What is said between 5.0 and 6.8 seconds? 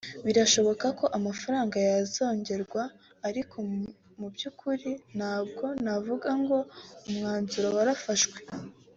ntabwo navuga ngo